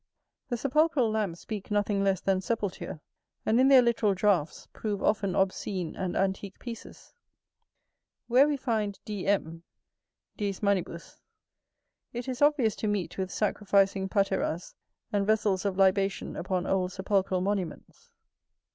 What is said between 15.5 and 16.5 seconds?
of libation